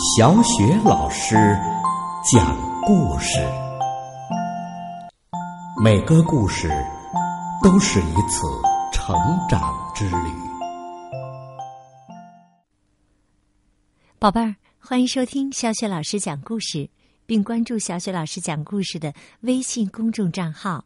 [0.00, 1.36] 小雪老师
[2.32, 3.38] 讲故事，
[5.84, 6.70] 每个故事
[7.62, 8.46] 都是一次
[8.94, 9.14] 成
[9.46, 9.60] 长
[9.94, 10.32] 之旅。
[14.18, 16.88] 宝贝儿，欢迎收听小雪老师讲故事，
[17.26, 19.12] 并关注小雪老师讲故事的
[19.42, 20.82] 微信公众账号。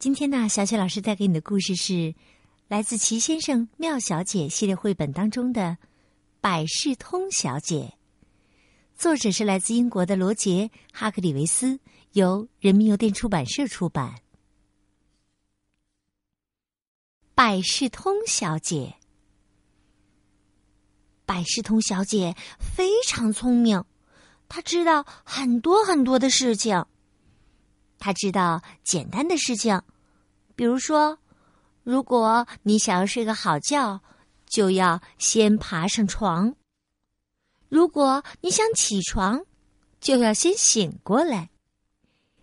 [0.00, 2.12] 今天呢，小雪老师带给你的故事是
[2.66, 5.76] 来自《齐先生妙小姐》系列绘本当中的。
[6.44, 7.96] 百事通小姐，
[8.94, 11.80] 作者是来自英国的罗杰·哈克里维斯，
[12.12, 14.16] 由人民邮电出版社出版。
[17.34, 18.96] 百事通小姐，
[21.24, 23.82] 百事通小姐非常聪明，
[24.46, 26.84] 她知道很多很多的事情。
[27.98, 29.80] 她知道简单的事情，
[30.54, 31.18] 比如说，
[31.84, 34.02] 如果你想要睡个好觉。
[34.54, 36.54] 就要先爬上床。
[37.68, 39.44] 如果你想起床，
[40.00, 41.50] 就要先醒过来。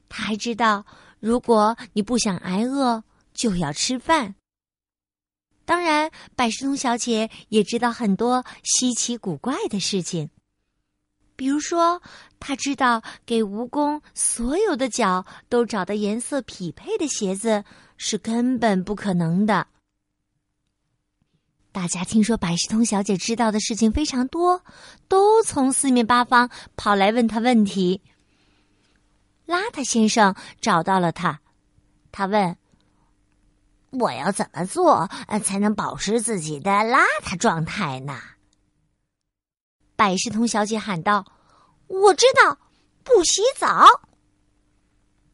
[0.09, 0.86] 他还知道，
[1.21, 3.02] 如果你不想挨饿，
[3.33, 4.36] 就要吃饭。
[5.63, 10.30] 当然，百事通小姐也知道很多稀奇古怪的事情，
[11.38, 12.02] 比如说，
[12.41, 17.64] 她知道给蜈蚣所有的脚都找到颜色匹配的鞋子
[17.95, 19.67] 是根本不可能的。
[21.72, 24.61] 大家听说百事通小姐知道的事情非常多，
[25.08, 28.02] 都从四面八方跑来问她问题。
[29.47, 31.39] 邋遢先生找到了他，
[32.11, 32.58] 他问
[33.92, 35.09] ：“我要怎么做
[35.44, 38.19] 才能保持自己的邋遢状态呢？”
[39.95, 41.25] 百事通小姐喊道
[41.88, 42.58] ：“我知道，
[43.03, 43.86] 不洗澡。”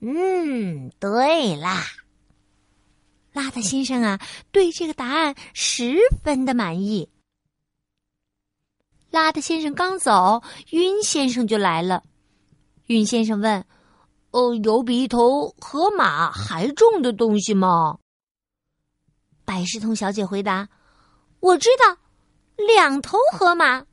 [0.02, 1.84] 嗯，对啦。
[3.62, 4.20] 先生啊，
[4.52, 7.10] 对这个答案十分的满意。
[9.12, 12.04] 邋遢先生刚走，晕先生就来了。
[12.88, 13.66] 晕先生问
[14.32, 18.00] ：“哦，有比一头河马还重的东西吗？”
[19.46, 20.68] 百事通小姐回答
[21.40, 21.98] ：“我知道，
[22.68, 23.86] 两头河马。”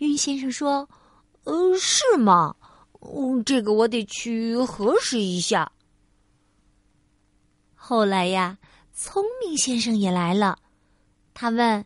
[0.00, 0.88] 晕先生说
[1.44, 2.56] ：“呃，是吗？
[3.00, 5.70] 嗯，这个我得去核实一下。”
[7.84, 8.58] 后来呀，
[8.94, 10.56] 聪明先生也来了。
[11.34, 11.84] 他问：“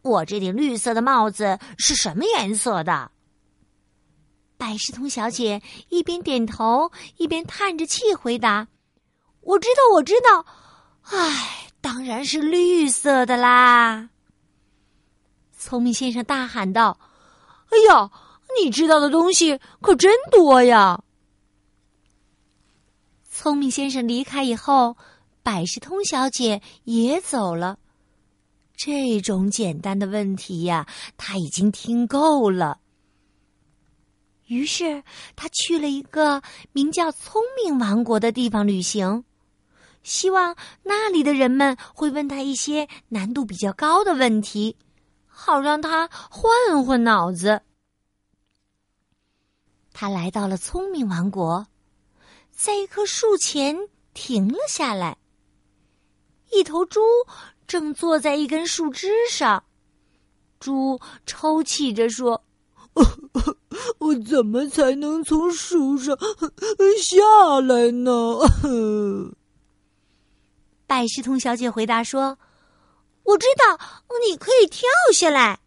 [0.00, 3.10] 我这顶绿色的帽子是什么颜色的？”
[4.56, 5.60] 百事通小姐
[5.90, 8.66] 一边点头一边叹着气回答
[9.42, 10.46] ：“我知道，我知道。
[11.02, 14.08] 唉，当然是绿色的啦。”
[15.52, 16.98] 聪明先生大喊道
[17.68, 18.10] ：“哎呀，
[18.58, 21.04] 你知道的东西可真多呀！”
[23.34, 24.94] 聪明先生离开以后，
[25.42, 27.78] 百事通小姐也走了。
[28.76, 32.78] 这种简单的问题呀，他已经听够了。
[34.46, 35.02] 于是
[35.34, 36.42] 他去了一个
[36.72, 39.24] 名叫“聪明王国”的地方旅行，
[40.02, 44.76] 希望那里的人们会问他一些难度比较高的问题，
[45.26, 47.62] 好让他换换脑子。
[49.94, 51.66] 他来到了聪明王国。
[52.54, 53.76] 在一棵树前
[54.14, 55.16] 停了下来。
[56.50, 57.00] 一头猪
[57.66, 59.64] 正坐在一根树枝上，
[60.60, 62.44] 猪抽泣着说
[63.98, 66.16] ：“我怎么才能从树上
[67.00, 68.12] 下来呢？”
[70.86, 72.38] 百事通小姐回答说
[73.24, 73.78] ：“我知道，
[74.28, 75.58] 你可以跳下来。”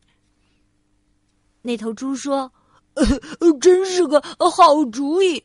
[1.63, 2.53] 那头猪说
[3.59, 5.43] ：“真是个好主意。”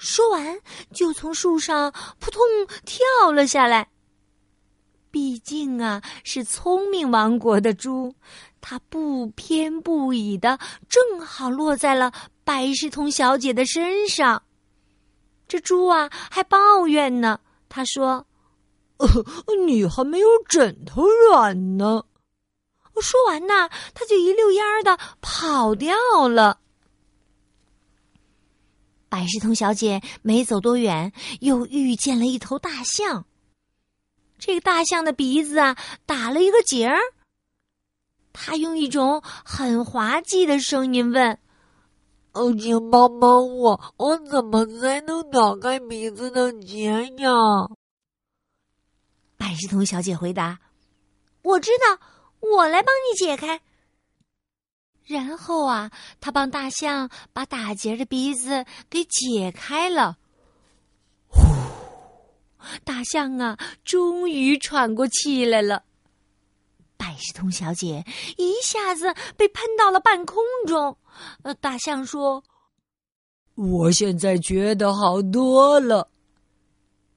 [0.00, 0.58] 说完，
[0.94, 2.40] 就从树上扑通
[2.86, 3.86] 跳了下来。
[5.10, 8.14] 毕竟啊，是聪明王国的猪，
[8.62, 10.58] 它不偏不倚的，
[10.88, 12.10] 正好落在了
[12.44, 14.42] 百事通小姐的身上。
[15.46, 17.38] 这猪啊，还抱怨呢。
[17.68, 18.26] 他说
[19.66, 22.04] ：“你还没有枕头软呢。”
[23.02, 25.94] 说完呢，他就一溜烟儿的跑掉
[26.26, 26.58] 了。
[29.10, 33.26] 百事通小姐没走多远，又遇见了一头大象。
[34.38, 35.76] 这个大象的鼻子啊，
[36.06, 36.96] 打了一个结儿。
[38.32, 41.38] 他用一种很滑稽的声音问
[42.32, 46.86] ：“哦，请帮帮我，我怎么才能打开鼻子的结
[47.18, 47.30] 呀？”
[49.36, 50.60] 百事通小姐回答
[51.42, 51.98] ：“我知道，
[52.38, 53.60] 我来帮你解开。”
[55.04, 60.18] 然后啊，他帮大象把打结的鼻子给解开了。
[61.26, 61.40] 呼，
[62.84, 65.84] 大象啊，终于喘过气来了。
[66.96, 68.04] 百事通小姐
[68.36, 70.36] 一下子被喷到了半空
[70.66, 70.96] 中。
[71.42, 72.44] 呃，大象说
[73.56, 76.08] ：“我现在觉得好多了。”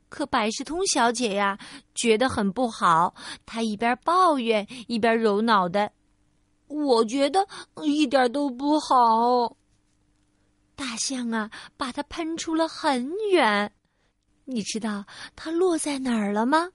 [0.09, 1.59] 可百事通小姐呀，
[1.93, 3.13] 觉得很不好。
[3.45, 5.91] 她一边抱怨，一边揉脑袋。
[6.67, 7.47] 我觉得
[7.83, 9.57] 一点都不好。
[10.75, 13.71] 大象啊，把它喷出了很远。
[14.45, 15.05] 你知道
[15.35, 16.69] 它落在哪儿了吗？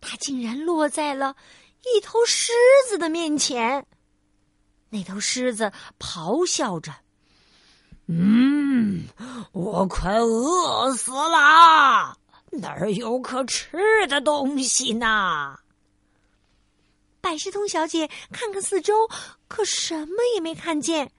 [0.00, 1.34] 它竟然落在了
[1.96, 2.52] 一头狮
[2.88, 3.86] 子的面前。
[4.90, 6.92] 那头狮子咆哮着
[8.06, 9.06] ：“嗯，
[9.52, 12.18] 我快饿死了，
[12.50, 15.56] 哪儿有可吃的东西呢？”
[17.24, 19.08] 百事通小姐看看四周，
[19.48, 21.10] 可什么也没看见。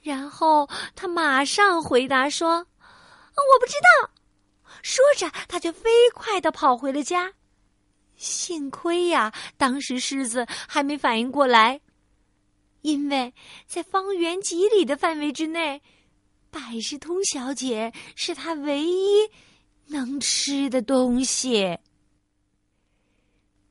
[0.00, 4.10] 然后她马上回答说：“我不知道。”
[4.80, 7.34] 说着，她就飞快的跑回了家。
[8.16, 11.82] 幸亏呀，当时狮子还没反应过来，
[12.80, 13.34] 因为
[13.66, 15.82] 在方圆几里的范围之内，
[16.50, 19.28] 百事通小姐是他唯一
[19.88, 21.78] 能吃的东西。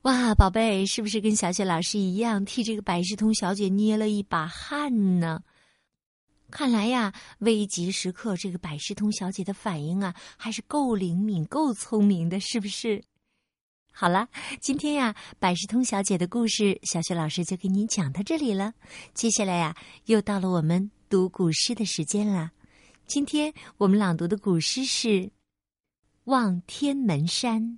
[0.03, 5.41] 哇，宝贝，是不是跟小雪老师一样替这个百事通小姐捏了一把汗呢？
[6.51, 13.01] 看来呀，危急时刻，这个百事通小姐的反应啊，还是够灵敏、够聪明的，是不是？
[13.93, 14.27] 好了，
[14.59, 18.73] 今天呀，百事通小姐的故事，小雪老师就给你讲到这里了。
[19.13, 19.73] 接下来呀，
[20.07, 22.51] 又到了我们读古诗的时间了。
[23.07, 25.07] 今天我们朗读的古诗是
[26.25, 27.61] 《望天门山》。《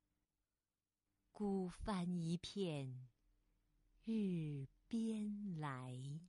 [1.41, 3.09] 孤帆一片
[4.05, 6.21] 日边来。